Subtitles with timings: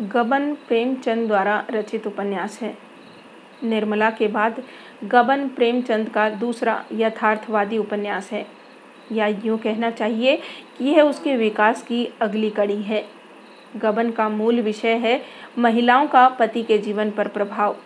[0.00, 2.78] गबन प्रेमचंद द्वारा रचित उपन्यास है।
[3.64, 4.62] निर्मला के बाद
[5.04, 8.46] गबन प्रेमचंद का दूसरा यथार्थवादी उपन्यास है।
[9.12, 10.36] या यूँ कहना चाहिए
[10.78, 13.04] कि यह उसके विकास की अगली कड़ी है।
[13.76, 15.22] गबन का मूल विषय है
[15.58, 17.76] महिलाओं का पति के जीवन पर प्रभाव।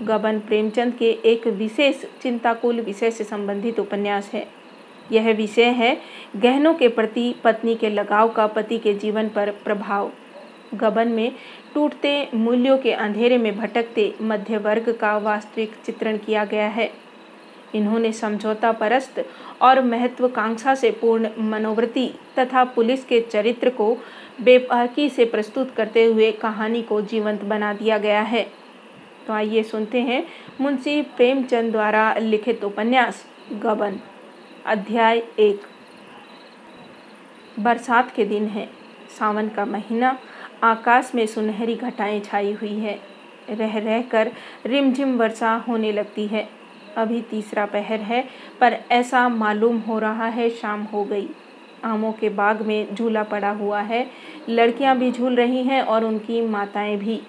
[0.00, 4.46] गबन प्रेमचंद के एक विशेष चिंताकुल विषय से संबंधित उपन्यास है।
[5.12, 5.96] यह विषय है
[6.36, 10.10] गहनों के प्रति पत्नी के लगाव का पति के जीवन पर प्रभाव।
[10.74, 11.32] गबन में
[11.74, 16.90] टूटते मूल्यों के अंधेरे में भटकते मध्य वर्ग का वास्तविक चित्रण किया गया है।
[17.74, 19.24] इन्होंने समझौता परस्त
[19.62, 23.96] और महत्वाकांक्षा से पूर्ण मनोवृत्ति तथा पुलिस के चरित्र को
[24.42, 28.42] बेपाकी से प्रस्तुत करते हुए कहानी को जीवंत बना दिया गया है।
[29.26, 30.24] तो आइए सुनते हैं
[30.60, 33.98] मुंशी प्रेमचंद द्वारा लिखित उपन्यास, गबन,
[34.66, 35.60] अध्याय एक।
[37.58, 38.68] बरसात के दिन है,
[39.18, 40.18] सावन का महीना
[40.62, 42.98] आकाश में सुनहरी घटाएँ छाई हुई है।
[43.50, 44.32] रह रह कर
[44.66, 46.48] रिमझिम वर्षा होने लगती है।
[46.96, 48.24] अभी तीसरा पहर है,
[48.60, 51.28] पर ऐसा मालूम हो रहा है शाम हो गई।
[51.84, 54.10] आमों के बाग में झूला पड़ा हुआ है।
[54.48, 57.20] लड़कियाँ भी झूल रही हैं और उनकी माताएँ भी।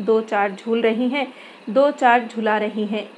[0.00, 1.32] दो चार झूल रही हैं,
[1.70, 3.10] दो चार झूला रही हैं।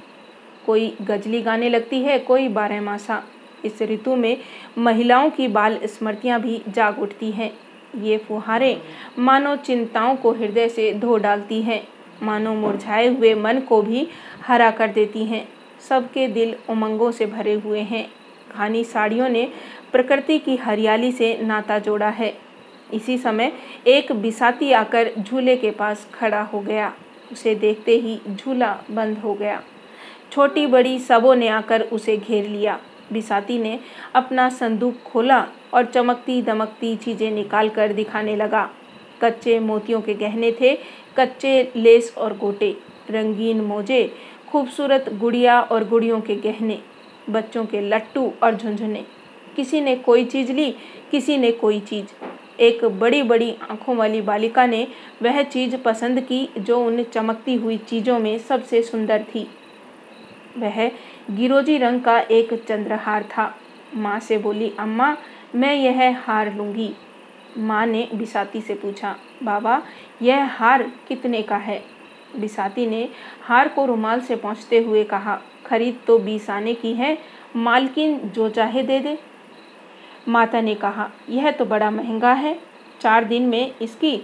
[0.65, 3.23] कोई गजली गाने लगती है, कोई बारह मासा
[3.65, 4.37] इस ऋतु में
[4.77, 8.81] महिलाओं की बाल स्मृतियाँ भी जाग उठती हैं। ये फुहारें
[9.19, 11.87] मानो चिंताओं को हृदय से धो डालती हैं,
[12.23, 14.07] मानो मुरझाए हुए मन को भी
[14.43, 15.47] हरा कर देती हैं।
[15.89, 18.07] सबके दिल उमंगों से भरे हुए हैं।
[18.55, 19.47] घानी साड़ियों ने
[19.91, 22.33] प्रकृति की हरियाली से नाता जोड़ा है।
[22.93, 23.51] इसी समय
[23.87, 26.93] एक बिसाती आकर झूले के पास खड़ा हो गया।
[27.31, 29.61] उसे देखते ही झूला बंद हो गया।
[30.31, 32.79] छोटी बड़ी सबों ने आकर उसे घेर लिया।
[33.13, 33.79] बिसाती ने
[34.15, 38.69] अपना संदूक खोला और चमकती दमकती चीज़ें निकाल कर दिखाने लगा।
[39.21, 40.75] कच्चे मोतियों के गहने थे,
[41.17, 42.75] कच्चे लेस और गोटे,
[43.11, 44.13] रंगीन मोजे,
[44.49, 46.79] खूबसूरत गुड़िया और गुड़ियों के गहने,
[47.29, 49.05] बच्चों के लट्टू और झुंझुने।
[49.55, 50.71] किसी ने कोई चीज़ ली,
[51.11, 52.05] किसी ने कोई चीज़।
[52.61, 54.87] एक बड़ी बड़ी आँखों वाली बालिका ने
[55.21, 59.47] वह चीज़ पसंद की जो उन चमकती हुई चीज़ों में सबसे सुंदर थी।
[60.57, 60.91] वह
[61.31, 63.55] गिरोजी रंग का एक चंद्रहार था।
[63.95, 65.17] माँ से बोली, अम्मा,
[65.55, 66.93] मैं यह हार लूँगी।
[67.57, 69.81] माँ ने बिसाती से पूछा, बाबा,
[70.21, 71.83] यह हार कितने का है?
[72.39, 73.09] बिसाती ने
[73.41, 77.17] हार को रुमाल से पहुँचते हुए कहा, खरीद तो बीस आने की है,
[77.55, 79.17] मालकिन जो चाहे दे दे।
[80.27, 82.59] माता ने कहा, यह तो बड़ा महँगा है,
[83.01, 84.21] चार दिन में इसकी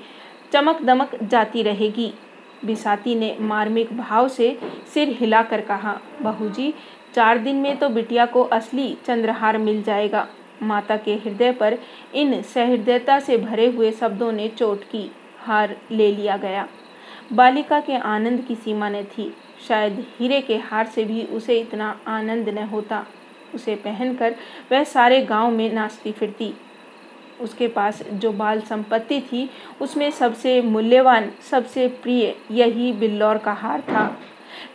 [0.52, 2.14] चमक दमक जाती रहेगी।
[2.66, 4.58] बिसाती ने मार्मिक भाव से
[4.94, 6.74] सिर हिलाकर कहा बहू जी
[7.16, 10.28] चार दिन में तो बिटिया को असली चंद्रहार मिल जाएगा।
[10.64, 11.78] माता के हृदय पर
[12.16, 16.68] इन सहृदयता से भरे हुए शब्दों ने चोट की, हार ले लिया गया।
[17.34, 19.34] बालिका के आनंद की सीमा न थी।
[19.68, 23.06] शायद हीरे के हार से भी उसे इतना आनंद न होता।
[23.56, 24.36] उसे पहनकर
[24.72, 26.54] वह सारे गाँव में नाचती फिरती।
[27.44, 29.50] उसके पास जो बाल संपत्ति थी,
[29.82, 34.20] उसमें सबसे मूल्यवान, सबसे प्रिय यही बिल्लौर का हार था।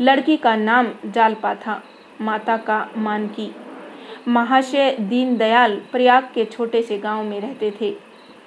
[0.01, 1.83] लड़की का नाम जालपा था,
[2.21, 3.55] माता का मानकी।
[4.29, 7.97] महाशय दीनदयाल प्रयाग के छोटे से गाँव में रहते थे।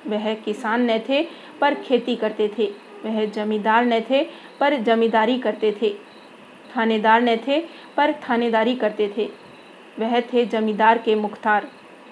[0.08, 1.28] वह किसान न थे,
[1.62, 2.74] पर खेती करते थे।
[3.06, 4.24] वह जमींदार न थे,
[4.60, 5.96] पर जमींदारी करते थे।
[6.78, 7.66] थानेदार न थे,
[7.98, 9.30] पर थानेदारी करते थे।
[10.00, 11.68] वह थे जमींदार के मुख्तार।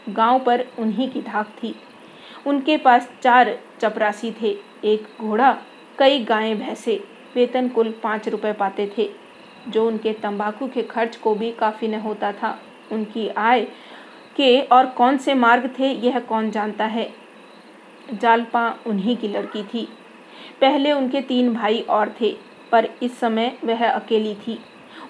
[0.09, 1.75] गाँव पर उन्हीं की धाक थी।
[2.49, 5.57] उनके पास चार चपरासी थे, एक घोड़ा,
[5.97, 7.03] कई गायें भैंसे,
[7.35, 9.09] वेतन कुल पाँच रुपए पाते थे।
[9.67, 12.59] जो उनके तंबाकू के खर्च को भी काफ़ी न होता था।
[12.91, 13.61] उनकी आय
[14.35, 17.13] के और कौन से मार्ग थे, यह कौन जानता है?
[18.13, 19.87] जालपा उन्हीं की लड़की थी।
[20.61, 22.37] पहले उनके तीन भाई और थे,
[22.71, 24.59] पर इस समय वह अकेली थी।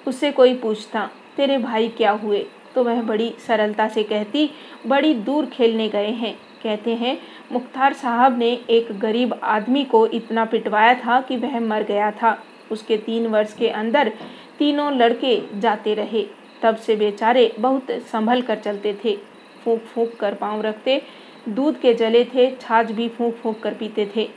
[0.07, 2.47] उससे कोई पूछता, तेरे भाई क्या हुए?
[2.75, 4.51] तो वह बड़ी सरलता से कहती,
[4.87, 7.17] बड़ी दूर खेलने गए हैं। कहते हैं,
[7.51, 12.37] मुख्तार साहब ने एक गरीब आदमी को इतना पिटवाया था कि वह मर गया था।
[12.71, 14.11] उसके तीन वर्ष के अंदर
[14.59, 16.25] तीनों लड़के जाते रहे।
[16.61, 19.15] तब से बेचारे बहुत संभल कर चलते थे।
[19.63, 21.01] फूंक फूंक कर पाँव रखते,
[21.49, 24.27] दूध के जले थे, छाछ भी फूंक फूंक कर पीते थे।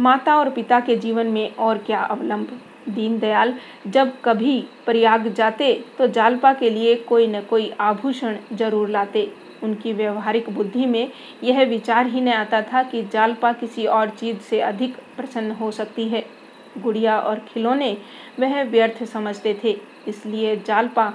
[0.00, 2.58] माता और पिता के जीवन में और क्या अवलंब।
[2.88, 3.54] दीनदयाल,
[3.86, 9.30] जब कभी प्रयाग जाते तो जालपा के लिए कोई न कोई आभूषण ज़रूर लाते।
[9.62, 11.10] उनकी व्यवहारिक बुद्धि में
[11.44, 15.70] यह विचार ही न आता था कि जालपा किसी और चीज़ से अधिक प्रसन्न हो
[15.70, 16.24] सकती है।
[16.78, 17.96] गुड़िया और खिलौने
[18.40, 19.76] वह व्यर्थ समझते थे,
[20.08, 21.12] इसलिए जालपा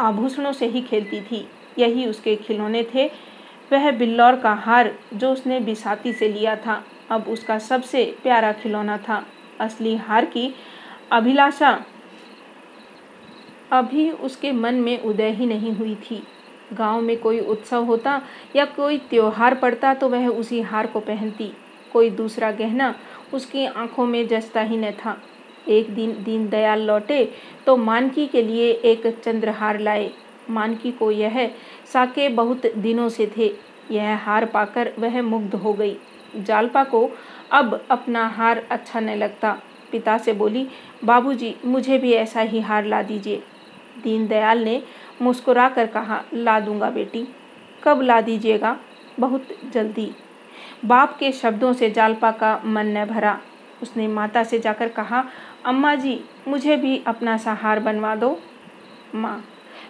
[0.00, 1.46] आभूषणों से ही खेलती थी।
[1.78, 3.06] यही उसके खिलौने थे।
[3.72, 8.96] वह बिल्लौर का हार जो उसने बिसाती से लिया था, अब उसका सबसे प्यारा खिलौना
[8.98, 9.24] था।
[9.60, 10.54] असली हार की
[11.12, 11.70] अभिलाषा
[13.72, 16.22] अभी उसके मन में उदय ही नहीं हुई थी।
[16.72, 18.20] गाँव में कोई उत्सव होता
[18.56, 21.52] या कोई त्योहार पड़ता तो वह उसी हार को पहनती।
[21.92, 22.94] कोई दूसरा गहना
[23.34, 25.16] उसकी आँखों में जचता ही न था।
[25.68, 27.24] एक दिन दीनदयाल लौटे
[27.66, 30.10] तो मानकी के लिए एक चंद्रहार लाए।
[30.50, 31.50] मानकी को यह
[31.92, 33.52] साके बहुत दिनों से थे।
[33.90, 35.96] यह हार पाकर वह मुग्ध हो गई।
[36.36, 37.08] जालपा को
[37.52, 39.56] अब अपना हार अच्छा न लगता।
[39.92, 40.66] पिता से बोली,
[41.04, 43.42] बाबूजी, मुझे भी ऐसा ही हार ला दीजिए।
[44.02, 44.82] दीनदयाल ने
[45.22, 47.28] मुस्कुरा कर कहा, ला दूँगा बेटी,
[47.84, 48.76] कब ला दीजिएगा?
[49.20, 50.10] बहुत जल्दी।
[50.84, 53.40] बाप के शब्दों से जालपा का मन न भरा।
[53.82, 55.24] उसने माता से जाकर कहा,
[55.64, 58.40] अम्मा जी, मुझे भी अपना सा हार बनवा दो।
[59.14, 59.44] माँ,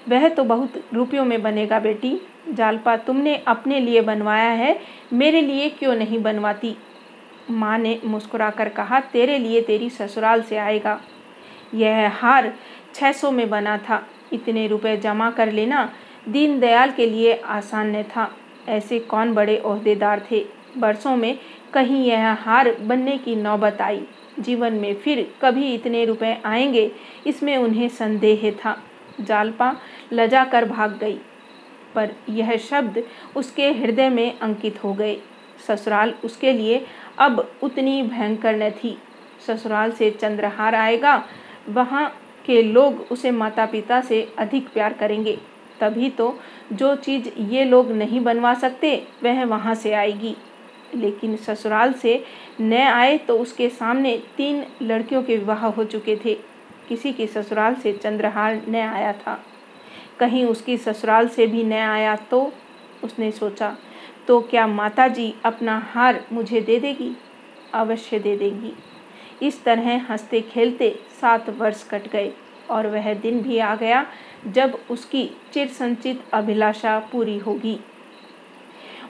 [0.08, 2.20] वह तो बहुत रुपयों में बनेगा बेटी।
[2.52, 4.80] जालपा, तुमने अपने लिए बनवाया है,
[5.12, 6.76] मेरे लिए क्यों नहीं बनवाती?
[7.50, 11.00] माँ ने मुस्कुराकर कहा, तेरे लिए तेरी ससुराल से आएगा।
[11.74, 12.52] यह हार
[12.94, 15.90] छः सौ में बना था। इतने रुपए जमा कर लेना
[16.28, 18.30] दीनदयाल के लिए आसान न था।
[18.68, 20.44] ऐसे कौन बड़े अहदेदार थे?
[20.78, 21.38] बरसों में
[21.74, 24.02] कहीं यह हार बनने की नौबत आई।
[24.40, 26.90] जीवन में फिर कभी इतने रुपए आएँगे,
[27.26, 28.76] इसमें उन्हें संदेह था।
[29.20, 29.74] जालपा
[30.12, 31.18] लजा कर भाग गई,
[31.94, 33.02] पर यह शब्द
[33.36, 35.16] उसके हृदय में अंकित हो गए।
[35.68, 36.84] ससुराल उसके लिए
[37.18, 38.96] अब उतनी भयंकर न थी।
[39.46, 41.24] ससुराल से चंद्रहार आएगा,
[41.68, 42.12] वहाँ
[42.46, 45.38] के लोग उसे माता पिता से अधिक प्यार करेंगे।
[45.80, 46.38] तभी तो
[46.72, 50.36] जो चीज़ ये लोग नहीं बनवा सकते, वह वहाँ से आएगी।
[50.94, 52.22] लेकिन ससुराल से
[52.60, 56.34] न आए तो उसके सामने तीन लड़कियों के विवाह हो चुके थे।
[56.88, 59.38] किसी की ससुराल से चंद्रहार न आया था।
[60.20, 62.52] कहीं उसकी ससुराल से भी न आया तो
[63.04, 63.76] उसने सोचा
[64.28, 67.16] तो क्या माता जी अपना हार मुझे दे देगी?
[67.74, 68.72] अवश्य दे देगी।
[69.42, 72.32] इस तरह हँसते खेलते सात वर्ष कट गए
[72.70, 74.06] और वह दिन भी आ गया
[74.46, 77.80] जब उसकी चिर संचित अभिलाषा पूरी होगी।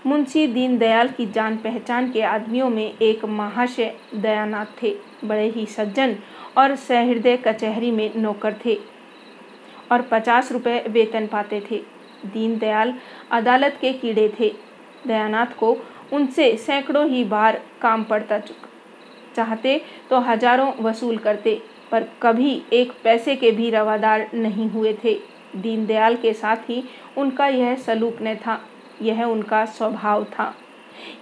[0.06, 4.94] मुंशी दीनदयाल की जान पहचान के आदमियों में एक महाशय दयानाथ थे।
[5.24, 6.16] बड़े ही सज्जन
[6.58, 8.78] और सहृदय कचहरी में नौकर थे
[9.92, 11.82] और पचास रुपये वेतन पाते थे।
[12.26, 12.94] दीनदयाल
[13.30, 14.54] अदालत के कीड़े थे।
[15.06, 15.76] दयानाथ को
[16.12, 18.68] उनसे सैकड़ों ही बार काम पड़ता चुका
[19.36, 19.80] चाहते
[20.10, 21.60] तो हज़ारों वसूल करते,
[21.92, 25.14] पर कभी एक पैसे के भी रवादार नहीं हुए थे।
[25.56, 26.82] दीनदयाल के साथ ही
[27.16, 28.60] उनका यह सलूक न था,
[29.02, 30.54] यह उनका स्वभाव था।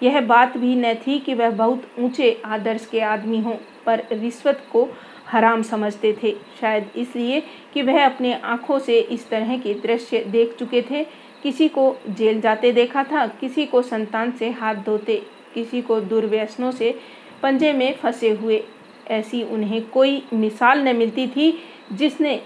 [0.02, 3.56] यह बात भी न थी कि वह बहुत ऊँचे आदर्श के आदमी हों,
[3.86, 4.88] पर रिश्वत को
[5.28, 7.42] हराम समझते थे। शायद इसलिए
[7.74, 11.04] कि वह अपने आँखों से इस तरह के दृश्य देख चुके थे।
[11.42, 15.16] किसी को जेल जाते देखा था, किसी को संतान से हाथ धोते,
[15.54, 16.94] किसी को दुर्व्यसनों से
[17.44, 18.62] पंजे में फंसे हुए।
[19.10, 21.52] ऐसी उन्हें कोई मिसाल न मिलती थी
[21.92, 22.40] जिसने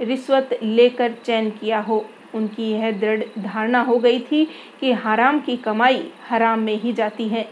[0.00, 2.04] रिश्वत लेकर चैन किया हो।
[2.34, 4.44] उनकी यह दृढ़ धारणा हो गई थी
[4.80, 7.48] कि हराम की कमाई हराम में ही जाती है।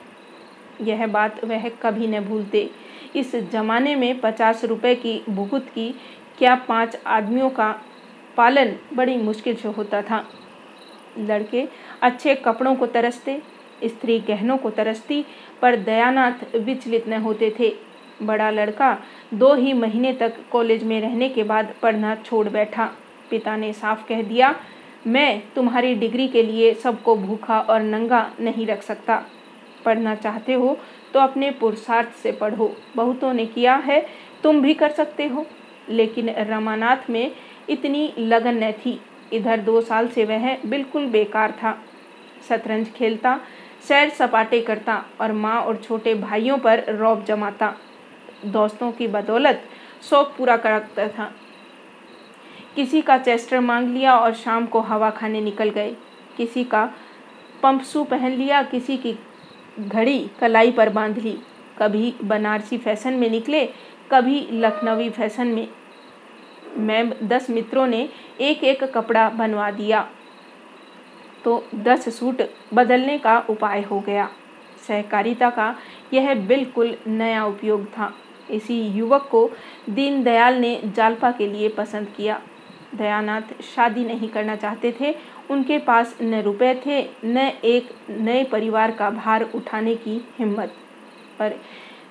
[0.80, 2.70] यह बात वह कभी न भूलते।
[3.16, 5.94] इस जमाने में पचास रुपए की बुहुत की
[6.38, 7.70] क्या पाँच आदमियों का
[8.36, 10.24] पालन बड़ी मुश्किल से होता था।
[11.18, 11.66] लड़के
[12.02, 13.40] अच्छे कपड़ों को तरसते
[13.84, 15.24] स्त्री गहनों को तरसती,
[15.62, 17.72] पर दयानाथ विचलित न होते थे।
[18.22, 18.98] बड़ा लड़का
[19.34, 22.90] दो ही महीने तक कॉलेज में रहने के बाद पढ़ना छोड़ बैठा।
[23.30, 24.54] पिता ने साफ़ कह दिया,
[25.06, 29.22] मैं तुम्हारी डिग्री के लिए सबको भूखा और नंगा नहीं रख सकता।
[29.84, 30.78] पढ़ना चाहते हो
[31.14, 34.06] तो अपने पुरुषार्थ से पढ़ो। बहुतों ने किया है,
[34.42, 35.46] तुम भी कर सकते हो।
[35.88, 37.30] लेकिन रमानाथ में
[37.68, 39.00] इतनी लगन न थी।
[39.32, 41.84] इधर दो साल से वह बिल्कुल बेकार था।
[42.48, 43.40] शतरंज खेलता
[43.88, 47.74] सैर सपाटे करता और माँ और छोटे भाइयों पर रौब जमाता।
[48.44, 49.62] दोस्तों की बदौलत
[50.10, 51.32] शौक पूरा करता था।
[52.76, 55.96] किसी का चेस्टर मांग लिया और शाम को हवा खाने निकल गए।
[56.36, 56.92] किसी का
[57.62, 59.18] पंपसू पहन लिया, किसी की
[59.80, 61.38] घड़ी कलाई पर बाँध ली।
[61.78, 63.66] कभी बनारसी फ़ैशन में निकले,
[64.12, 65.68] कभी लखनवी फ़ैशन में।
[66.76, 68.08] मैं दस मित्रों ने
[68.40, 70.08] एक एक कपड़ा बनवा दिया।
[71.44, 72.42] तो दस सूट
[72.74, 74.28] बदलने का उपाय हो गया।
[74.88, 75.74] सहकारिता का
[76.14, 78.12] यह बिल्कुल नया उपयोग था।
[78.50, 79.50] इसी युवक को
[79.90, 82.40] दीनदयाल ने जालपा के लिए पसंद किया।
[82.94, 85.14] दयानाथ शादी नहीं करना चाहते थे।
[85.50, 90.74] उनके पास न रुपए थे, न एक नए परिवार का भार उठाने की हिम्मत।
[91.38, 91.54] पर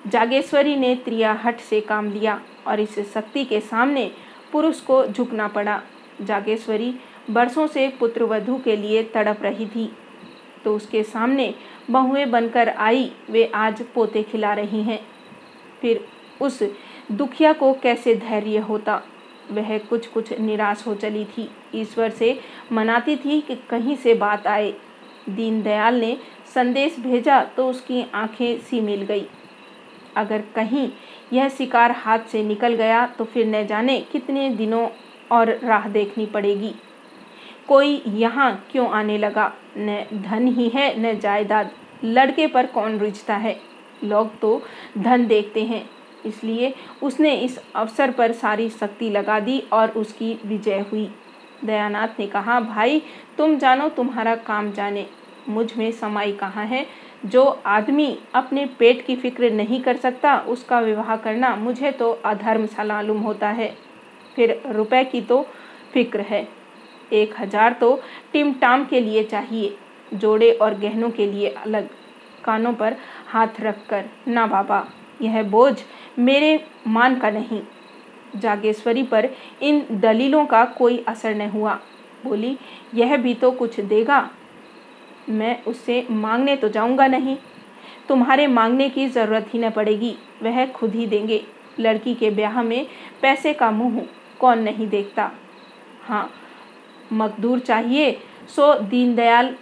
[0.06, 4.10] जागेश्वरी ने त्रियाहट से काम लिया और इस शक्ति के सामने
[4.52, 5.82] पुरुष को झुकना पड़ा।
[6.20, 6.94] जागेश्वरी
[7.30, 9.90] बरसों से पुत्र वधु के लिए तड़प रही थी।
[10.64, 11.54] तो उसके सामने
[11.90, 15.00] बहुएँ बनकर आई, वे आज पोते खिला रही हैं।
[15.80, 16.04] फिर
[16.40, 16.62] उस
[17.12, 19.02] दुखिया को कैसे धैर्य होता?
[19.50, 22.38] वह कुछ कुछ निराश हो चली थी। ईश्वर से
[22.72, 24.74] मनाती थी कि कहीं से बात आए।
[25.28, 26.16] दीनदयाल ने
[26.54, 29.26] संदेश भेजा तो उसकी आँखें सी मिल गई।
[30.16, 30.88] अगर कहीं
[31.32, 34.88] यह शिकार हाथ से निकल गया तो फिर न जाने कितने दिनों
[35.32, 36.74] और राह देखनी पड़ेगी।
[37.70, 39.52] कोई यहाँ क्यों आने लगा?
[39.76, 41.70] न धन ही है, न जायदाद।
[42.04, 43.60] लड़के पर कौन रुझता है?
[44.04, 44.62] लोग तो
[44.98, 45.90] धन देखते हैं।
[46.26, 51.14] इसलिए उसने इस अवसर पर सारी शक्ति लगा दी और उसकी विजय हुई।
[51.64, 53.02] दयानाथ ने कहा, भाई,
[53.38, 55.06] तुम जानो तुम्हारा काम जाने।
[55.48, 56.86] मुझमें समाई कहाँ है?
[57.26, 62.66] जो आदमी अपने पेट की फ़िक्र नहीं कर सकता, उसका विवाह करना मुझे तो अधर्म
[62.66, 63.76] सा मालूम होता है।
[64.36, 65.46] फिर रुपए की तो
[65.94, 66.59] फ़िक्र है।
[67.12, 67.94] एक हज़ार तो
[68.32, 69.76] टिम टाम के लिए चाहिए।
[70.14, 71.88] जोड़े और गहनों के लिए अलग।
[72.44, 72.96] कानों पर
[73.28, 74.86] हाथ रखकर, ना बाबा,
[75.22, 75.74] यह बोझ
[76.18, 77.62] मेरे मान का नहीं।
[78.36, 79.28] जागेश्वरी पर
[79.62, 81.78] इन दलीलों का कोई असर न हुआ।
[82.24, 82.56] बोली,
[82.94, 84.28] यह भी तो कुछ देगा।
[85.28, 87.36] मैं उससे मांगने तो जाऊँगा नहीं।
[88.08, 91.42] तुम्हारे मांगने की ज़रूरत ही न पड़ेगी। वह खुद ही देंगे।
[91.80, 92.86] लड़की के ब्याह में
[93.22, 94.00] पैसे का मुँह
[94.40, 95.30] कौन नहीं देखता?
[96.02, 96.30] हाँ
[97.12, 98.12] मकदूर चाहिए,
[98.48, 99.54] सो दीनदयाल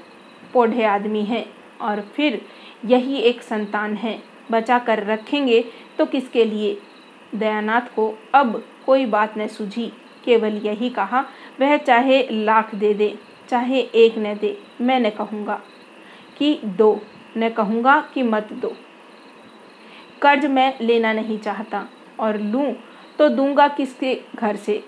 [0.52, 1.44] पोढ़े आदमी हैं
[1.80, 2.40] और फिर
[2.84, 4.18] यही एक संतान है।
[4.50, 5.64] बचा कर रखेंगे
[5.98, 6.76] तो किसके लिए?
[7.34, 9.86] दयानाथ को अब कोई बात न सूझी,
[10.24, 11.24] केवल यही कहा,
[11.60, 13.14] वह चाहे लाख दे दे,
[13.48, 15.60] चाहे एक न दे, मैं न कहूँगा
[16.38, 17.00] कि दो,
[17.36, 18.72] न कहूँगा कि मत दो।
[20.22, 21.86] कर्ज मैं लेना नहीं चाहता
[22.20, 22.72] और लूँ
[23.18, 24.82] तो दूँगा किसके घर से?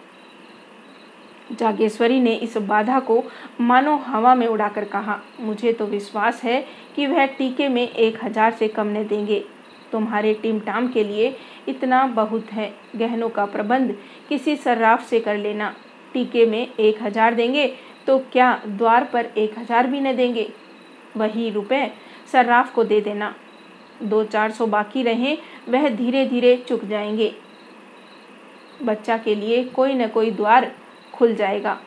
[1.50, 3.23] जागेश्वरी ने इस बाधा को
[3.61, 6.64] मानो हवा में उड़ाकर कहा, मुझे तो विश्वास है
[6.97, 9.45] कि वह टीके में एक हज़ार से कम न देंगे।
[9.92, 11.35] तुम्हारे टिमटाम के लिए
[11.69, 13.95] इतना बहुत है। गहनों का प्रबंध
[14.28, 15.75] किसी सर्राफ से कर लेना।
[16.14, 17.66] टीके में एक हज़ार देंगे
[18.07, 20.49] तो क्या द्वार पर एक हज़ार भी न देंगे?
[21.16, 21.87] वही रुपए
[22.33, 23.35] सर्राफ को दे देना।
[24.02, 25.38] दो चार सौ बाकी रहें,
[25.69, 27.33] वह धीरे धीरे चुक जाएँगे।
[28.83, 30.71] बच्चा के लिए कोई न कोई द्वार
[31.21, 31.79] खुल जाएगा।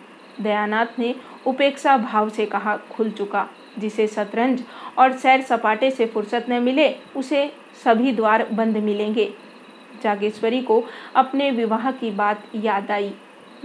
[0.41, 1.13] दयानाथ ने
[1.47, 3.47] उपेक्षा भाव से कहा, खुल चुका।
[3.79, 4.63] जिसे शतरंज
[4.97, 7.51] और सैर सपाटे से फुर्सत न मिले, उसे
[7.83, 9.33] सभी द्वार बंद मिलेंगे।
[10.03, 10.83] जागेश्वरी को
[11.15, 13.13] अपने विवाह की बात याद आई।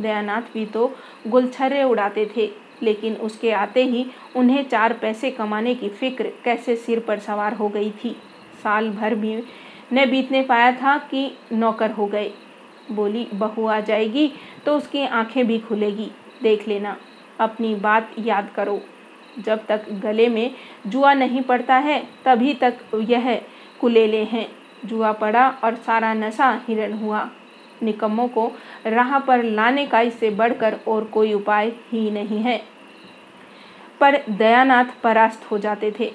[0.01, 0.95] दयानाथ भी तो
[1.27, 2.51] गुलछर्रे उड़ाते थे,
[2.83, 4.07] लेकिन उसके आते ही
[4.37, 8.17] उन्हें चार पैसे कमाने की फ़िक्र कैसे सिर पर सवार हो गई थी।
[8.63, 9.37] साल भर भी
[9.93, 12.33] न बीतने पाया था कि नौकर हो गए।
[12.91, 14.33] बोली, बहू आ जाएगी
[14.67, 16.11] तो उसकी आँखें भी खुलेगी।
[16.43, 16.97] देख लेना,
[17.41, 18.81] अपनी बात याद करो।
[19.39, 20.55] जब तक गले में
[20.87, 23.41] जुआ नहीं पड़ता है, तभी तक यह
[23.81, 24.49] कुलेले हैं।
[24.85, 27.29] जुआ पड़ा और सारा नशा हिरण हुआ।
[27.83, 28.51] निकम्मों को
[28.87, 32.63] राह पर लाने का इससे बढ़कर और कोई उपाय ही नहीं है।
[34.01, 36.13] पर दयानाथ परास्त हो जाते थे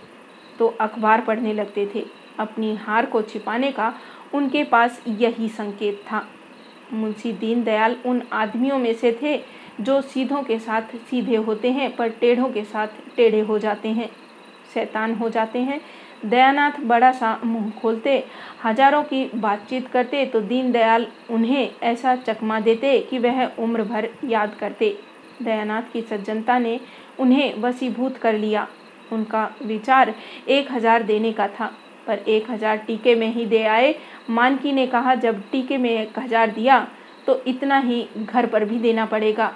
[0.60, 2.06] तो अखबार पढ़ने लगते थे।
[2.40, 3.94] अपनी हार को छिपाने का
[4.34, 6.26] उनके पास यही संकेत था।
[6.94, 9.38] मुंशी दीनदयाल उन आदमियों में से थे
[9.82, 14.10] जो सीधों के साथ सीधे होते हैं, पर टेढ़ों के साथ टेढ़े हो जाते हैं,
[14.74, 15.80] शैतान हो जाते हैं।
[16.26, 18.24] दयानाथ बड़ा सा मुँह खोलते,
[18.64, 24.56] हज़ारों की बातचीत करते तो दीनदयाल उन्हें ऐसा चकमा देते कि वह उम्र भर याद
[24.56, 24.98] करते।
[25.42, 26.80] दयानाथ की सज्जनता ने
[27.20, 28.68] उन्हें वसीभूत कर लिया।
[29.12, 30.14] उनका विचार
[30.50, 31.72] एक हज़ार देने का था।
[32.08, 33.96] पर एक हज़ार टीके में ही दे आए।
[34.30, 36.88] मानकी ने कहा, जब टीके में एक हज़ार दिया
[37.28, 39.54] तो इतना ही घर पर भी देना पड़ेगा।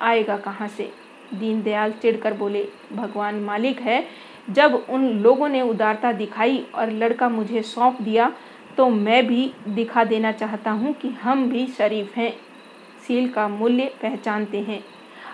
[0.00, 0.90] आएगा कहाँ से?
[1.32, 4.04] दीनदयाल चिढ़कर बोले, भगवान मालिक है,
[4.50, 8.32] जब उन लोगों ने उदारता दिखाई और लड़का मुझे सौंप दिया
[8.76, 12.32] तो मैं भी दिखा देना चाहता हूँ कि हम भी शरीफ हैं।
[13.02, 14.82] सील का मूल्य पहचानते हैं।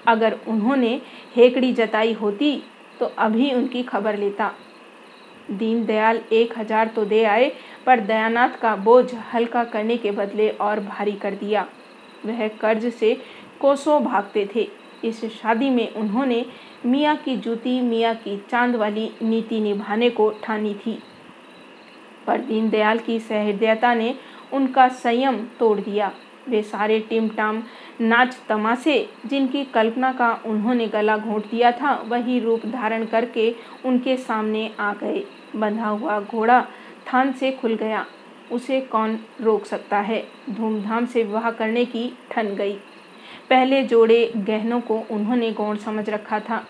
[0.07, 1.01] अगर उन्होंने
[1.37, 2.53] हेकड़ी जताई होती
[3.01, 4.51] तो अभी उनकी खबर लेता।
[5.51, 7.51] दीनदयाल एक हज़ार तो दे आए,
[7.87, 11.67] पर दयानाथ का बोझ हल्का करने के बदले और भारी कर दिया।
[12.27, 13.17] वह कर्ज से
[13.61, 14.69] कोसों भागते थे।
[15.05, 16.45] इस शादी में उन्होंने
[16.87, 20.99] मियाँ की जूती, मियाँ की चाँद वाली नीति निभाने को ठानी थी।
[22.27, 24.15] पर दीनदयाल की सहृदयता ने
[24.53, 26.13] उनका संयम तोड़ दिया।
[26.49, 27.63] वे सारे टिमटाम
[28.01, 34.17] नाच तमाशे जिनकी कल्पना का उन्होंने गला घोंट दिया था, वही रूप धारण करके उनके
[34.17, 35.25] सामने आ गए।
[35.57, 36.67] बंधा हुआ घोड़ा
[37.13, 38.07] थान से खुल गया।
[38.53, 40.27] उसे कौन रोक सकता है?
[40.51, 42.75] धूमधाम से विवाह करने की ठन गई।
[43.51, 46.67] पहले जोड़े गहनों को उन्होंने गौण समझ रखा था।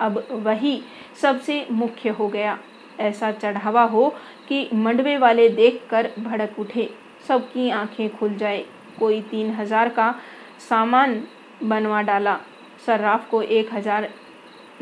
[0.00, 0.82] अब वही
[1.22, 2.58] सबसे मुख्य हो गया।
[3.00, 4.14] ऐसा चढ़ावा हो
[4.48, 6.90] कि मंडवे वाले देखकर भड़क उठे।
[7.28, 8.64] सबकी आँखें खुल जाए।
[9.00, 10.14] कोई तीन हज़ार का
[10.60, 11.22] सामान
[11.64, 12.38] बनवा डाला।
[12.86, 14.08] सर्राफ को एक हज़ार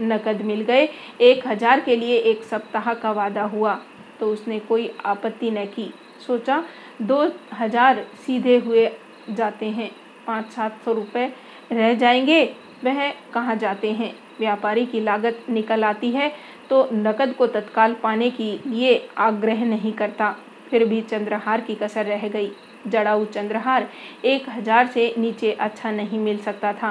[0.02, 0.88] नकद मिल गए।
[1.22, 3.78] एक हज़ार के लिए एक सप्ताह का वादा हुआ
[4.20, 5.92] तो उसने कोई आपत्ति न की।
[6.26, 6.62] सोचा,
[7.02, 8.90] दो हज़ार सीधे हुए
[9.30, 9.90] जाते हैं,
[10.26, 11.32] पाँच सात सौ रुपये
[11.72, 12.44] रह जाएँगे,
[12.84, 14.14] वह कहाँ जाते हैं?
[14.38, 16.32] व्यापारी की लागत निकल आती है
[16.70, 20.34] तो नकद को तत्काल पाने के लिए आग्रह नहीं करता।
[20.70, 22.50] फिर भी चंद्रहार की कसर रह गई।
[22.87, 23.88] जड़ाऊ चंद्रहार
[24.25, 26.90] एक हज़ार से नीचे अच्छा नहीं मिल सकता था।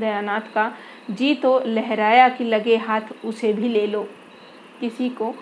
[0.00, 0.72] दयानाथ का,
[1.10, 4.02] जी तो लहराया कि लगे हाथ, उसे भी ले लो।
[4.80, 5.34] किसी को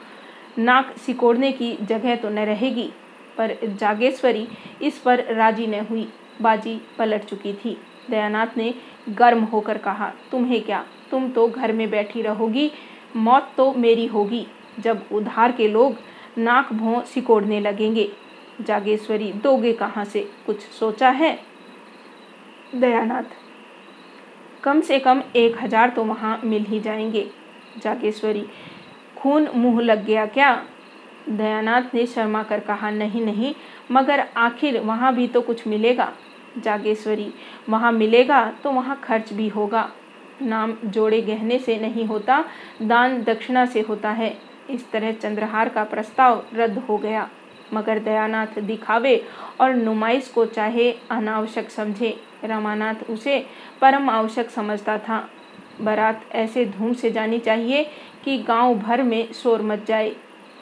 [0.58, 2.90] नाक सिकोड़ने की जगह तो न रहेगी
[3.38, 4.46] पर जागेश्वरी
[4.82, 6.08] इस पर राज़ी न हुई।
[6.40, 7.76] बाजी पलट चुकी थी।
[8.10, 8.72] दयानाथ ने
[9.10, 10.84] गर्म होकर कहा, तुम्हें क्या?
[11.10, 12.70] तुम तो घर में बैठी रहोगी।
[13.16, 14.46] मौत तो मेरी होगी।
[14.80, 15.96] जब उधार के लोग
[16.40, 18.10] नाक भों सिकोड़ने लगेंगे।
[18.60, 20.20] जागेश्वरी, दोगे कहाँ से?
[20.46, 21.38] कुछ सोचा है?
[22.74, 23.24] दयानाथ,
[24.62, 27.30] कम से कम एक हज़ार तो वहाँ मिल ही जाएँगे।
[27.82, 28.44] जागेश्वरी,
[29.16, 30.52] खून मुँह लग गया क्या?
[31.28, 33.54] दयानाथ ने शर्मा कर कहा, नहीं नहीं,
[33.90, 36.12] मगर आखिर वहाँ भी तो कुछ मिलेगा।
[36.58, 37.32] जागेश्वरी,
[37.68, 39.88] वहाँ मिलेगा तो वहाँ खर्च भी होगा।
[40.42, 42.44] नाम जोड़े गहने से नहीं होता,
[42.82, 44.30] दान दक्षिणा से होता है।
[44.70, 47.28] इस तरह चंद्रहार का प्रस्ताव रद्द हो गया।
[47.74, 49.16] मगर दयानाथ दिखावे
[49.60, 53.38] और नुमाइश को चाहे अनावश्यक समझे। रामानाथ उसे
[53.80, 55.28] परम आवश्यक समझता था।
[55.80, 57.84] बारात ऐसे धूम से जानी चाहिए
[58.24, 60.10] कि गाँव भर में शोर मच जाए।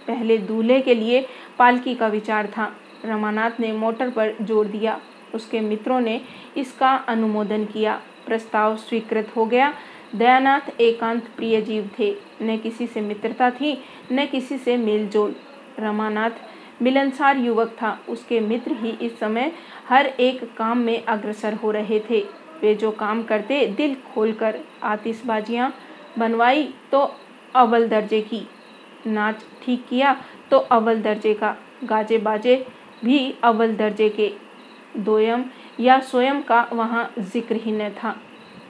[0.06, 1.26] पहले दूल्हे के लिए
[1.58, 2.72] पालकी का विचार था।
[3.04, 5.00] रमानाथ ने मोटर पर ज़ोर दिया।
[5.34, 6.20] उसके मित्रों ने
[6.56, 9.72] इसका अनुमोदन किया। प्रस्ताव स्वीकृत हो गया।
[10.14, 12.10] दयानाथ एकांत प्रिय जीव थे।
[12.42, 13.78] न किसी से मित्रता थी,
[14.12, 15.34] न किसी से मेलजोल।
[15.78, 19.52] रमानाथ मिलनसार युवक था। उसके मित्र ही इस समय
[19.88, 22.20] हर एक काम में अग्रसर हो रहे थे।
[22.62, 25.72] वे जो काम करते, दिल खोलकर आतिशबाजियाँ
[26.18, 27.00] बनवाई तो
[27.54, 28.46] अव्वल दर्जे की।
[29.06, 30.16] नाच ठीक किया
[30.50, 32.56] तो अव्वल दर्जे का। गाजे बाजे
[33.04, 34.32] भी अव्वल दर्जे के।
[34.96, 35.44] दोयम
[35.80, 38.16] या स्वयं का वहाँ ज़िक्र ही न था।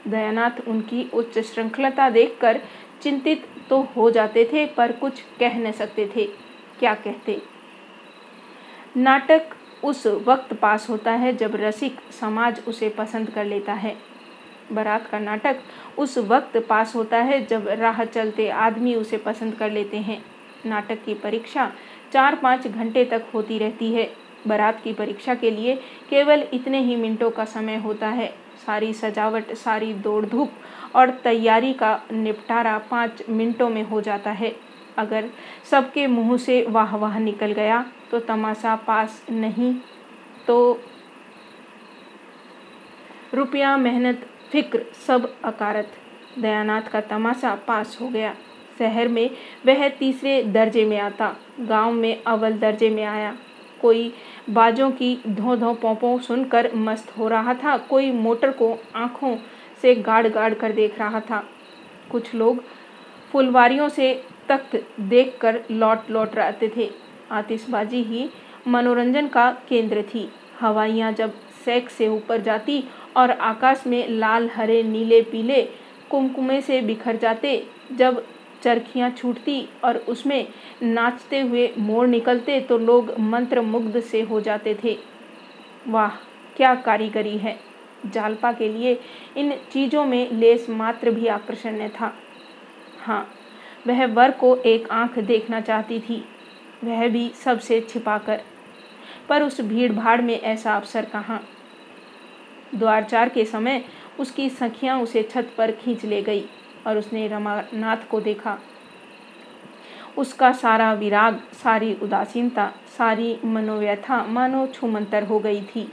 [0.09, 2.61] दयानाथ उनकी उच्च श्रृंखलता देखकर
[3.03, 6.25] चिंतित तो हो जाते थे, पर कुछ कह न सकते थे।
[6.79, 7.41] क्या कहते?
[8.97, 9.51] नाटक
[9.85, 13.97] उस वक्त पास होता है जब रसिक समाज उसे पसंद कर लेता है।
[14.73, 15.61] बारात का नाटक
[15.99, 20.25] उस वक्त पास होता है जब राह चलते आदमी उसे पसंद कर लेते हैं।
[20.67, 21.71] नाटक की परीक्षा
[22.13, 24.11] चार पाँच घंटे तक होती रहती है।
[24.47, 25.75] बारात की परीक्षा के लिए
[26.11, 28.33] केवल इतने ही मिनटों का समय होता है।
[28.69, 30.51] सारी सजावट, सारी दौड़ धूप
[30.97, 34.55] और तैयारी का निपटारा पाँच मिनटों में हो जाता है।
[34.99, 35.29] अगर
[35.71, 39.75] सबके मुँह से वाह वाह निकल गया तो तमाशा पास नहीं
[40.47, 40.81] तो
[43.35, 45.93] रुपया, मेहनत, फ़िक्र सब अकारत।
[46.39, 48.35] दयानाथ का तमाशा पास हो गया।
[48.79, 49.31] शहर में
[49.67, 53.37] वह तीसरे दर्जे में आता, गाँव में अव्वल दर्जे में आया।
[53.81, 54.13] कोई
[54.51, 59.37] बाजों की धो धो पोंपों सुनकर मस्त हो रहा था। कोई मोटर को आँखों
[59.83, 61.45] से गाड़ गाड़ कर देख रहा था।
[62.11, 62.63] कुछ लोग
[63.33, 64.13] फुलवारियों से
[64.49, 66.91] तख्त देखकर लौट लौट रहते थे।
[67.31, 68.29] आतिशबाजी ही
[68.69, 70.29] मनोरंजन का केंद्र थी।
[70.61, 72.83] हवाइयाँ जब सैक से ऊपर जाती
[73.17, 75.63] और आकाश में लाल, हरे, नीले, पीले
[76.11, 78.25] कुमकुमे से बिखर जाते, जब
[78.63, 80.49] चरखियाँ छूटती और उसमें
[80.83, 84.99] नाचते हुए मोड़ निकलते तो लोग मंत्र मुग्ध से हो जाते थे।
[85.89, 86.11] वाह,
[86.57, 87.59] क्या कारीगरी है।
[88.07, 89.01] जालपा के लिए
[89.37, 92.15] इन चीज़ों में लेस मात्र भी आकर्षण था।
[93.03, 93.35] हाँ
[93.87, 96.25] वह वर को एक आँख देखना चाहती थी।
[96.85, 98.41] वह भी सबसे छिपाकर।
[99.29, 101.49] पर उस भीड़ भाड़ में ऐसा अवसर कहाँ?
[102.75, 103.85] द्वारचार के समय
[104.21, 106.45] उसकी सखियाँ उसे छत पर खींच ले गई।
[106.87, 108.59] और उसने रमानाथ को देखा।
[110.19, 115.93] उसका सारा विराग, सारी उदासीनता, सारी मनोव्यथा मानो छुमंतर हो गई थी।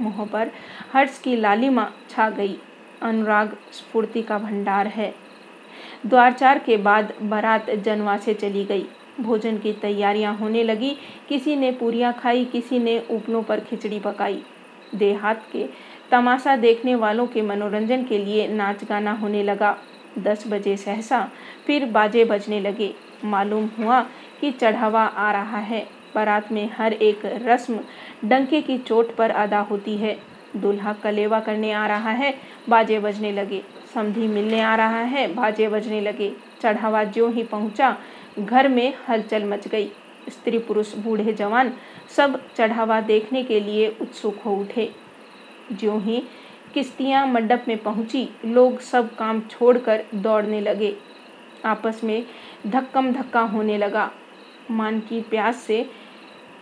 [0.00, 0.50] मुँह पर
[0.92, 2.58] हर्ष की लालिमा छा गई।
[3.02, 5.14] अनुराग स्फूर्ति का भंडार है।
[6.06, 8.86] द्वारचार के बाद बारात जनवा से चली गई।
[9.20, 10.96] भोजन की तैयारियाँ होने लगी।
[11.28, 14.42] किसी ने पूरियाँ खाई, किसी ने उपलों पर खिचड़ी पकाई।
[14.94, 15.68] देहात के
[16.10, 19.78] तमाशा देखने वालों के मनोरंजन के लिए नाच गाना होने लगा।
[20.18, 21.20] दस बजे सहसा
[21.66, 24.00] फिर बाजे बजने लगे। मालूम हुआ
[24.40, 27.78] कि चढ़ावा आ रहा है। बारात में हर एक रस्म
[28.24, 30.16] डंके की चोट पर अदा होती है।
[30.56, 32.34] दूल्हा कलेवा करने आ रहा है।
[32.68, 33.62] बाजे बजने लगे।
[33.94, 37.96] समधी मिलने आ रहा है। बाजे बजने लगे। चढ़ावा ज्यों ही पहुँचा,
[38.38, 39.90] घर में हलचल मच गई।
[40.28, 41.72] स्त्री पुरुष, बूढ़े जवान
[42.16, 44.90] सब चढ़ावा देखने के लिए उत्सुक हो उठे।
[45.72, 46.22] जो ही
[46.76, 50.96] किश्तियाँ मंडप में पहुँची, लोग सब काम छोड़कर दौड़ने लगे।
[51.64, 52.26] आपस में
[52.66, 54.10] धक्कम धक्का होने लगा।
[54.70, 55.90] मान की प्यास से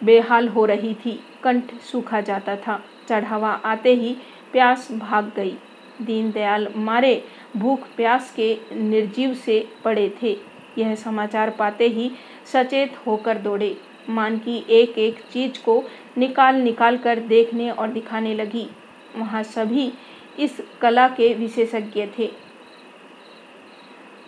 [0.05, 4.17] बेहाल हो रही थी। कंठ सूखा जाता था। चढ़ावा आते ही
[4.53, 5.57] प्यास भाग गई।
[6.03, 7.25] दीनदयाल मारे
[7.57, 10.37] भूख प्यास के निर्जीव से पड़े थे।
[10.79, 12.11] यह समाचार पाते ही
[12.53, 13.77] सचेत होकर दौड़े।
[14.11, 15.85] मान की एक एक चीज़ को
[16.19, 18.69] निकाल निकाल कर देखने और दिखाने लगी।
[19.17, 19.93] वहाँ सभी
[20.39, 22.31] इस कला के विशेषज्ञ थे।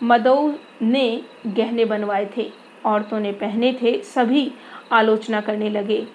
[0.03, 2.51] मदऊ ने गहने बनवाए थे,
[2.85, 4.51] औरतों ने पहने थे, सभी
[4.93, 6.07] आलोचना करने लगे,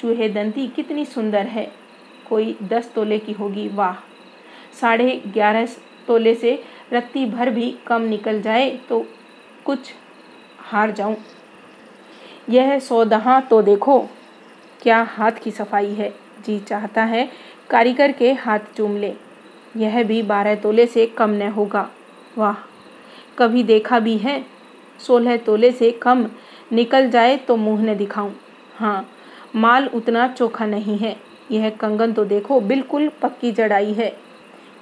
[0.00, 1.70] चूहे दंती कितनी सुंदर है,
[2.28, 3.96] कोई दस तोले की होगी, वाह।
[4.80, 5.66] साढ़े ग्यारह
[6.06, 9.04] तोले से रत्ती भर भी कम निकल जाए तो
[9.64, 9.92] कुछ
[10.60, 11.16] हार जाऊँ।
[12.50, 13.98] यह सौदहा तो देखो,
[14.82, 17.28] क्या हाथ की सफ़ाई है, जी चाहता है
[17.70, 19.12] कारीगर के हाथ चूम ले।
[19.76, 21.90] यह भी बारह तोले से कम न होगा।
[22.38, 22.56] वाह,
[23.38, 24.44] कभी देखा भी है?
[24.98, 26.26] सोलह तोले से कम
[26.72, 28.34] निकल जाए तो मुँह न दिखाऊँ।
[28.74, 29.10] हाँ
[29.56, 31.16] माल उतना चोखा नहीं है।
[31.50, 34.16] यह कंगन तो देखो, बिल्कुल पक्की जड़ाई है।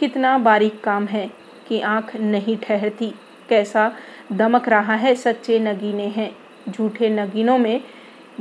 [0.01, 1.31] कितना बारीक काम है
[1.69, 3.13] कि आँख नहीं ठहरती।
[3.49, 3.93] कैसा
[4.33, 6.37] दमक रहा है, सच्चे नगीने हैं।
[6.69, 7.81] झूठे नगीनों में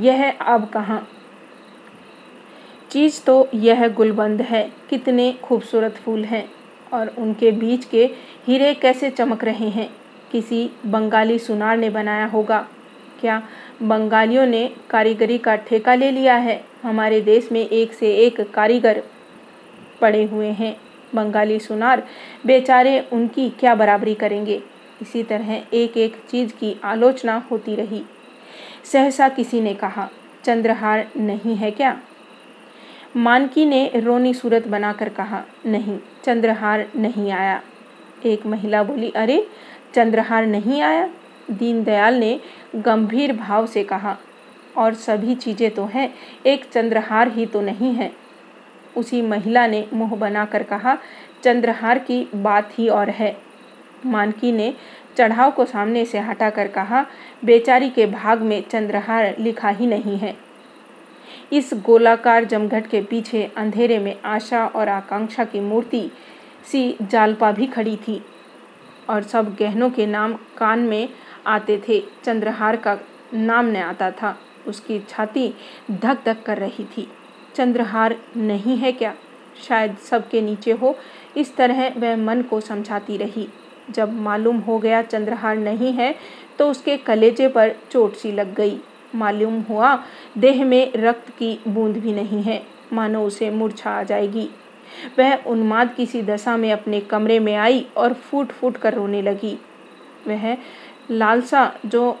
[0.00, 1.06] यह अब कहाँ?
[2.90, 6.44] चीज़ तो यह गुलबंद है। कितने खूबसूरत फूल हैं।
[6.92, 8.10] और उनके बीच के
[8.46, 9.88] हीरे कैसे चमक रहे हैं।
[10.32, 12.68] किसी बंगाली सुनार ने बनाया होगा।
[13.20, 13.42] क्या
[13.82, 16.64] बंगालियों ने कारीगरी का ठेका ले लिया है?
[16.82, 19.02] हमारे देश में एक से एक कारीगर
[20.00, 20.76] पड़े हुए हैं।
[21.14, 22.02] बंगाली सुनार
[22.46, 24.62] बेचारे उनकी क्या बराबरी करेंगे?
[25.02, 28.02] इसी तरह एक एक चीज़ की आलोचना होती रही।
[28.84, 30.08] सहसा किसी ने कहा,
[30.44, 32.00] चंद्रहार नहीं है क्या?
[33.16, 37.62] मानकी ने रोनी सूरत बनाकर कहा, नहीं, चंद्रहार नहीं आया।
[38.26, 39.48] एक महिला बोली, अरे,
[39.94, 41.10] चंद्रहार नहीं आया?
[41.50, 42.40] दीनदयाल ने
[42.76, 44.16] गंभीर भाव से कहा,
[44.76, 46.14] और सभी चीज़ें तो हैं,
[46.46, 48.12] एक चंद्रहार ही तो नहीं है।
[48.96, 50.98] उसी महिला ने मुँह बनाकर कहा,
[51.42, 53.36] चंद्रहार की बात ही और है।
[54.06, 54.74] मानकी ने
[55.16, 57.06] चढ़ाव को सामने से हटाकर कहा,
[57.44, 60.47] बेचारी के भाग में चंद्रहार लिखा ही नहीं है।
[61.52, 66.10] इस गोलाकार जमघट के पीछे अंधेरे में आशा और आकांक्षा की मूर्ति
[66.64, 68.20] सी जालपा भी खड़ी थी
[69.10, 71.08] और सब गहनों के नाम कान में
[71.46, 72.98] आते थे। चंद्रहार का
[73.34, 75.52] नाम न आता था। उसकी छाती
[75.90, 77.06] धक धक कर रही थी।
[77.54, 79.14] चंद्रहार, नहीं है क्या?
[79.68, 80.94] शायद सबके नीचे हो
[81.36, 83.48] इस तरह वह मन को समझाती रही।
[83.90, 86.14] जब मालूम हो गया चंद्रहार नहीं है
[86.58, 88.78] तो उसके कलेजे पर चोट सी लग गई।
[89.14, 90.04] मालूम हुआ।
[90.38, 94.50] देह में रक्त की बूंद भी नहीं है। मानो उसे मूर्छा आ जाएगी।
[95.18, 99.58] वह उन्माद किसी दशा में अपने कमरे में आई और फूट फूट कर रोने लगी।
[100.26, 100.56] वह
[101.10, 102.20] लालसा जो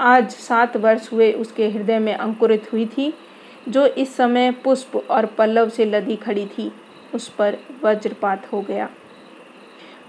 [0.00, 3.14] आज सात वर्ष हुए उसके हृदय में अंकुरित हुई थी,
[3.68, 6.72] जो इस समय पुष्प और पल्लव से लदी खड़ी थी,
[7.14, 8.88] उस पर वज्रपात हो गया।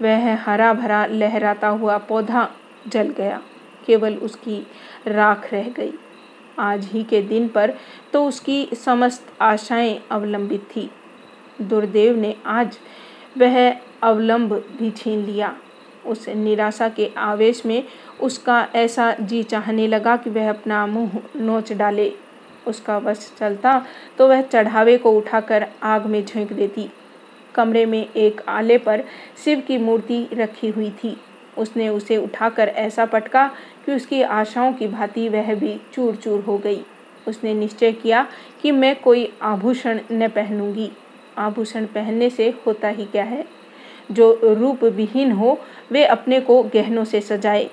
[0.02, 2.50] वह हरा भरा लहराता हुआ पौधा
[2.88, 3.42] जल गया।
[3.86, 4.62] केवल उसकी
[5.06, 5.92] राख रह गई।
[6.58, 7.72] आज ही के दिन पर
[8.12, 10.90] तो उसकी समस्त आशाएँ अवलंबित थी।
[11.60, 12.78] दुर्देव ने आज
[13.38, 13.70] वह
[14.02, 15.56] अवलंब भी छीन लिया।
[16.06, 17.82] उस निराशा के आवेश में
[18.20, 22.12] उसका ऐसा जी चाहने लगा कि वह अपना मुँह नोच डाले।
[22.66, 23.72] उसका वश चलता
[24.18, 26.88] तो वह चढ़ावे को उठाकर आग में झोंक देती।
[27.54, 29.04] कमरे में एक आले पर
[29.44, 31.16] शिव की मूर्ति रखी हुई थी।
[31.58, 33.50] उसने उसे उठाकर ऐसा पटका
[33.90, 36.84] कि उसकी आशाओं की भांति वह भी चूर चूर हो गई।
[37.28, 38.28] उसने निश्चय किया
[38.62, 40.90] कि मैं कोई आभूषण न पहनूँगी।
[41.38, 43.44] आभूषण पहनने से होता ही क्या है?
[44.12, 47.70] जो रूप विहीन हो, वे अपने को गहनों से सजाए।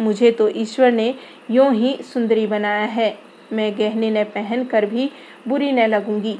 [0.00, 1.14] मुझे तो ईश्वर ने
[1.50, 3.18] यूँ ही सुंदरी बनाया है।
[3.52, 5.10] मैं गहने न पहन कर भी
[5.48, 6.38] बुरी न लगूँगी।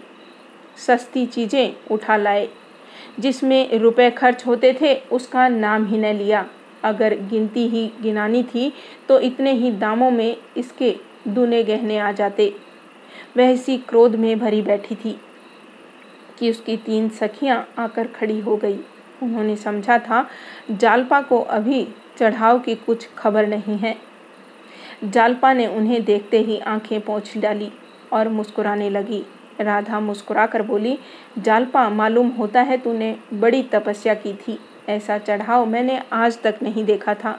[0.87, 2.49] सस्ती चीज़ें उठा लाए।
[3.21, 6.47] जिसमें रुपए खर्च होते थे, उसका नाम ही न लिया।
[6.85, 8.73] अगर गिनती ही गिनानी थी
[9.09, 10.95] तो इतने ही दामों में इसके
[11.29, 12.53] दूने गहने आ जाते।
[13.37, 15.19] वह इसी क्रोध में भरी बैठी थी
[16.39, 18.79] कि उसकी तीन सखियाँ आकर खड़ी हो गई।
[19.23, 20.27] उन्होंने समझा था,
[20.71, 21.87] जालपा को अभी
[22.19, 23.97] चढ़ाव की कुछ खबर नहीं है।
[25.05, 27.71] जालपा ने उन्हें देखते ही आँखें पहुँच डाली
[28.13, 29.23] और मुस्कुराने लगी।
[29.61, 30.99] राधा मुस्कुराकर बोली,
[31.39, 36.85] जालपा, मालूम होता है तूने बड़ी तपस्या की थी। ऐसा चढ़ाव मैंने आज तक नहीं
[36.85, 37.39] देखा था।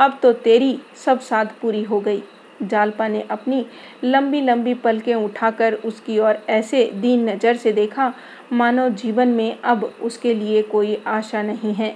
[0.00, 2.22] अब तो तेरी सब साध पूरी हो गई।
[2.62, 3.64] जालपा ने अपनी
[4.04, 8.12] लंबी लंबी पलकें उठाकर उसकी ओर ऐसे दीन नज़र से देखा,
[8.52, 11.94] मानो जीवन में अब उसके लिए कोई आशा नहीं है।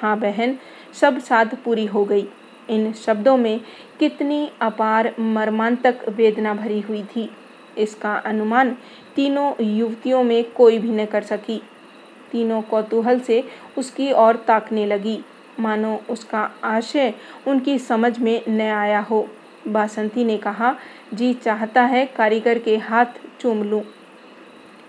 [0.00, 0.56] हाँ बहन,
[0.92, 2.26] सब साध पूरी हो गई।
[2.70, 3.60] इन शब्दों में
[3.98, 7.28] कितनी अपार मर्मांतक वेदना भरी हुई थी।
[7.78, 8.76] इसका अनुमान
[9.16, 11.60] तीनों युवतियों में कोई भी न कर सकी।
[12.32, 13.44] तीनों कौतूहल से
[13.78, 15.18] उसकी ओर ताकने लगी।
[15.60, 17.12] मानो उसका आशय
[17.46, 19.26] उनकी समझ में न आया हो।
[19.68, 20.74] बासंती ने कहा,
[21.14, 23.06] जी चाहता है कारीगर के हाथ
[23.40, 23.82] चूम लूँ।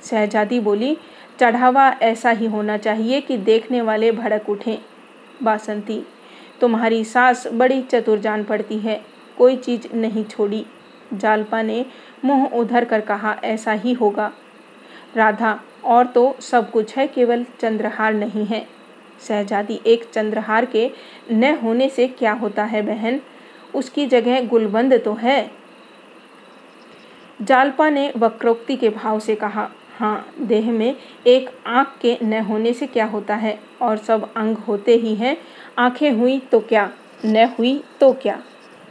[0.03, 0.97] शहजादी बोली,
[1.39, 4.77] चढ़ावा ऐसा ही होना चाहिए कि देखने वाले भड़क उठें।
[5.43, 6.01] बासंती,
[6.61, 9.01] तुम्हारी सास बड़ी चतुर जान पड़ती है,
[9.37, 10.65] कोई चीज़ नहीं छोड़ी।
[11.13, 11.85] जालपा ने
[12.25, 14.31] मुँह उधर कर कहा, ऐसा ही होगा।
[15.15, 18.65] राधा और तो सब कुछ है, केवल चंद्रहार नहीं है।
[19.27, 20.89] शहजादी एक चंद्रहार के
[21.31, 23.19] न होने से क्या होता है बहन?
[23.75, 25.51] उसकी जगह गुलबंद तो है।
[27.41, 29.69] जालपा ने वक्रोक्ति के भाव से कहा
[29.99, 30.95] हाँ देह में
[31.27, 33.59] एक आँख के न होने से क्या होता है?
[33.81, 35.37] और सब अंग होते ही हैं।
[35.77, 36.89] आँखें हुई तो क्या?
[37.25, 38.41] न हुई तो क्या?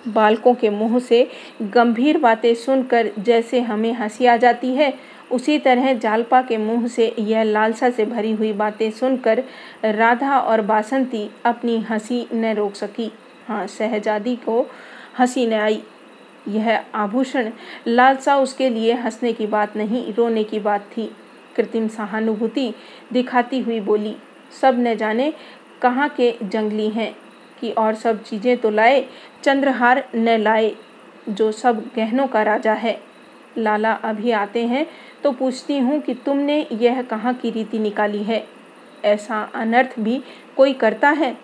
[0.08, 1.28] बालकों के मुँह से
[1.62, 4.92] गंभीर बातें सुनकर जैसे हमें हँसी आ जाती है।
[5.32, 9.42] उसी तरह जालपा के मुँह से यह लालसा से भरी हुई बातें सुनकर
[9.84, 13.10] राधा और बासंती अपनी हँसी न रोक सकी।
[13.48, 14.60] हाँ शहजादी को
[15.18, 15.82] हँसी न आई।
[16.48, 17.50] यह आभूषण
[17.86, 21.10] लालसा उसके लिए हंसने की बात नहीं, रोने की बात थी।
[21.56, 22.72] कृत्रिम सहानुभूति
[23.12, 24.16] दिखाती हुई बोली,
[24.60, 25.32] सब न जाने
[25.82, 27.14] कहाँ के जंगली हैं,
[27.60, 29.04] कि और सब चीज़ें तो लाए,
[29.44, 30.72] चंद्रहार न लाए,
[31.28, 33.00] जो सब गहनों का राजा है।
[33.58, 34.86] लाला अभी आते हैं
[35.24, 38.44] तो पूछती हूँ कि तुमने यह कहाँ की रीति निकाली है?
[39.04, 40.22] ऐसा अनर्थ भी
[40.56, 41.36] कोई करता है?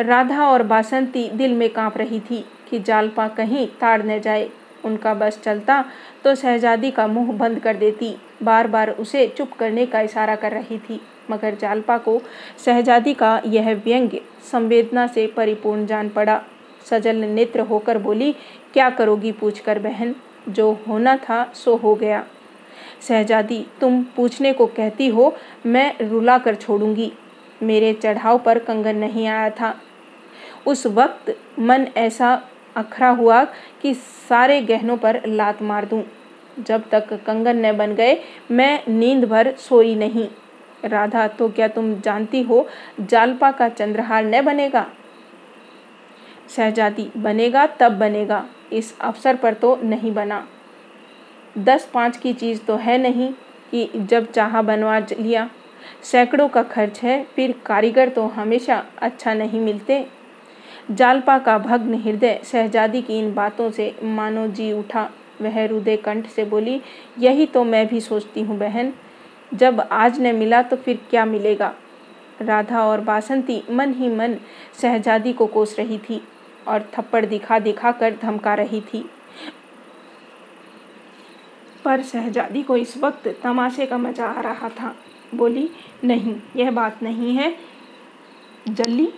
[0.00, 4.48] राधा और बासंती दिल में काँप रही थी कि जालपा कहीं ताड़ न जाए।
[4.84, 5.84] उनका बस चलता
[6.24, 10.52] तो शहजादी का मुँह बंद कर देती। बार बार उसे चुप करने का इशारा कर
[10.52, 12.20] रही थी, मगर जालपा को
[12.64, 14.20] शहजादी का यह व्यंग्य
[14.52, 16.40] संवेदना से परिपूर्ण जान पड़ा।
[16.90, 18.32] सजल नेत्र होकर बोली,
[18.72, 20.14] क्या करोगी पूछकर बहन?
[20.48, 22.24] जो होना था सो हो गया।
[23.02, 27.12] शहजादी, तुम पूछने को कहती हो, मैं रुला कर छोड़ूँगी।
[27.62, 29.80] मेरे चढ़ाव पर कंगन नहीं आया था।
[30.66, 32.42] उस वक्त मन ऐसा
[32.76, 33.44] अखरा हुआ
[33.82, 33.94] कि
[34.28, 36.04] सारे गहनों पर लात मार दूँ।
[36.60, 40.28] जब तक कंगन न बन गए, मैं नींद भर सोई नहीं।
[40.84, 42.68] राधा तो क्या तुम जानती हो,
[43.00, 44.86] जालपा का चंद्रहार न बनेगा?
[46.48, 50.48] शहजादी, बनेगा तब बनेगा। इस अवसर पर तो नहीं बना।
[51.58, 53.32] दस पाँच की चीज़ तो है नहीं
[53.70, 55.48] कि जब चाहा बनवा लिया।
[56.02, 60.06] सैकड़ों का खर्च है, फिर कारीगर तो हमेशा अच्छा नहीं मिलते।
[60.90, 65.08] जालपा का भग्न हृदय शहजादी की इन बातों से मानो जी उठा।
[65.42, 66.80] वह रुदे कंठ से बोली,
[67.18, 68.92] यही तो मैं भी सोचती हूँ बहन।
[69.54, 71.74] जब आज न मिला तो फिर क्या मिलेगा?
[72.42, 74.36] राधा और बासंती मन ही मन
[74.82, 76.20] शहजादी को कोस रही थी
[76.68, 79.04] और थप्पड़ दिखा दिखा कर धमका रही थी।
[81.86, 84.94] पर शहजादी को इस वक्त तमाशे का मज़ा आ रहा था।
[85.34, 85.68] बोली,
[86.04, 87.54] नहीं, यह बात नहीं है।
[88.68, 89.08] जल्दी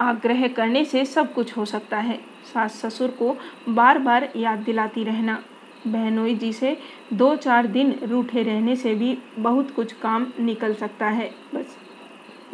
[0.00, 2.18] आग्रह करने से सब कुछ हो सकता है।
[2.54, 3.36] सास ससुर को
[3.68, 5.42] बार बार याद दिलाती रहना।
[5.86, 6.76] बहनोई जी से
[7.12, 11.76] दो चार दिन रूठे रहने से भी बहुत कुछ काम निकल सकता है। बस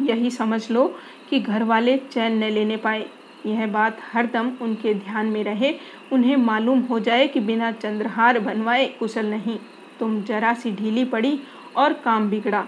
[0.01, 0.85] यही समझ लो
[1.29, 3.05] कि घर वाले चैन न लेने पाए।
[3.45, 5.73] यह बात हरदम उनके ध्यान में रहे।
[6.11, 9.59] उन्हें मालूम हो जाए कि बिना चंद्रहार बनवाए कुशल नहीं।
[9.99, 11.39] तुम जरा सी ढीली पड़ी
[11.77, 12.65] और काम बिगड़ा।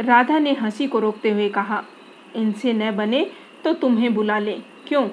[0.00, 1.82] राधा ने हँसी को रोकते हुए कहा,
[2.36, 3.30] इनसे न बने
[3.64, 4.58] तो तुम्हें बुला ले।
[4.88, 5.08] क्यों?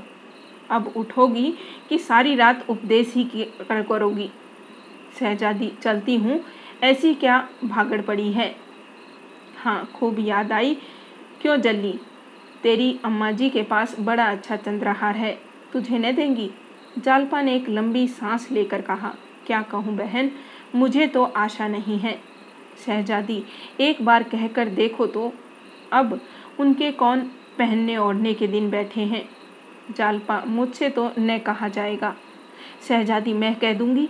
[0.70, 1.54] अब उठोगी
[1.90, 3.24] कि सारी रात उपदेश ही
[3.62, 4.30] कर करोगी।
[5.20, 6.40] सहजादी, चलती हूँ।
[6.84, 8.56] ऐसी क्या भागड़ पड़ी है?
[9.58, 10.78] हाँ खूब याद आई।
[11.42, 12.00] क्यों जल्ली
[12.66, 15.40] तेरी अम्मा जी के पास बड़ा अच्छा चंद्रहार है।
[15.74, 16.50] तुझे न देंगी?
[16.98, 19.14] जालपा ने एक लंबी सांस लेकर कहा,
[19.48, 20.32] क्या कहूँ बहन?
[20.76, 22.20] मुझे तो आशा नहीं है।
[22.86, 23.44] शहजादी,
[23.80, 25.34] एक बार कहकर देखो तो
[25.94, 26.20] अब
[26.60, 27.22] उनके कौन
[27.58, 29.30] पहनने ओढ़ने के दिन बैठे हैं?
[29.98, 32.16] जालपा, मुझसे तो न कहा जाएगा।
[32.88, 34.10] शहजादी, मैं कह दूँगी?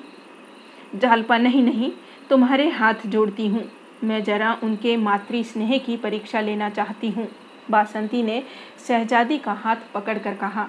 [0.96, 1.92] जालपा, नहीं नहीं,
[2.30, 3.72] तुम्हारे हाथ जोड़ती हूँ।
[4.04, 7.28] मैं जरा उनके मातृ स्नेह की परीक्षा लेना चाहती हूँ।
[7.72, 8.42] बासंती ने
[8.88, 10.68] शहजादी का हाथ पकड़कर कहा,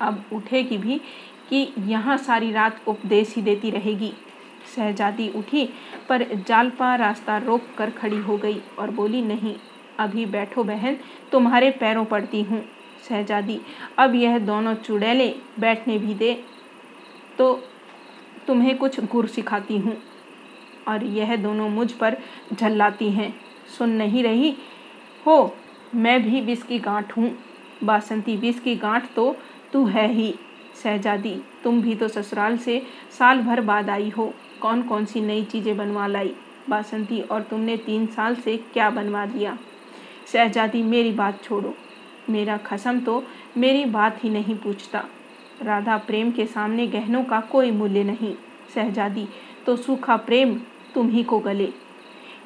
[0.00, 1.00] अब उठेगी भी
[1.48, 4.12] कि यहाँ सारी रात उपदेश ही देती रहेगी।
[4.76, 5.64] शहजादी उठी,
[6.08, 9.54] पर जालपा रास्ता रोक कर खड़ी हो गई और बोली, नहीं,
[9.98, 10.96] अभी बैठो बहन,
[11.32, 12.62] तुम्हारे पैरों पड़ती हूँ।
[13.08, 13.60] शहजादी,
[13.98, 16.32] अब यह दोनों चुड़ैले बैठने भी दे
[17.38, 17.52] तो
[18.46, 19.96] तुम्हें कुछ गुर सिखाती हूँ
[20.88, 22.16] और यह दोनों मुझ पर
[22.52, 23.34] झल्लाती हैं।
[23.68, 24.56] सुन नहीं रही
[25.26, 25.54] हो
[25.94, 27.30] मैं भी विष की गांठ हूँ।
[27.84, 29.36] बासंती, विष की गांठ तो
[29.72, 30.34] तू है ही,
[30.82, 32.82] शहजादी। तुम भी तो ससुराल से
[33.18, 36.34] साल भर बाद आई हो। कौन कौन सी नई चीज़ें बनवा लाई?
[36.68, 39.58] बासंती, और तुमने तीन साल से क्या बनवा दिया?
[40.32, 41.74] शहजादी, मेरी बात छोड़ो।
[42.30, 43.22] मेरा खसम तो
[43.56, 45.04] मेरी बात ही नहीं पूछता।
[45.62, 48.34] राधा, प्रेम के सामने गहनों का कोई मूल्य नहीं।
[48.74, 49.28] शहजादी
[49.66, 50.54] तो सूखा प्रेम
[50.94, 51.72] तुम ही को गले।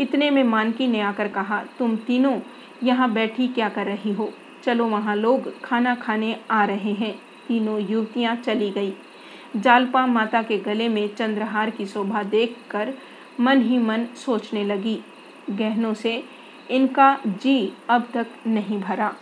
[0.00, 2.38] इतने में मानकी ने आकर कहा, तुम तीनों
[2.82, 4.32] यहाँ बैठी क्या कर रही हो?
[4.64, 8.94] चलो वहाँ लोग खाना खाने आ रहे हैं। तीनों युवतियाँ चली गई।
[9.56, 12.94] जालपा माता के गले में चंद्रहार की शोभा देखकर
[13.40, 15.00] मन ही मन सोचने लगी।
[15.50, 16.24] गहनों से,
[16.70, 19.14] इनका जी अब तक नहीं भरा।